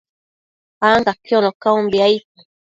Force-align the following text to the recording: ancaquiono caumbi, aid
ancaquiono 0.89 1.49
caumbi, 1.61 1.97
aid 2.07 2.25